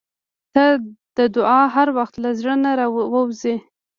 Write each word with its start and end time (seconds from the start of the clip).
•ته 0.53 0.65
د 1.17 1.19
دعا 1.35 1.61
هر 1.75 1.87
وخت 1.97 2.15
له 2.23 2.29
زړه 2.39 2.53
نه 2.63 2.71
راووځې. 2.79 3.55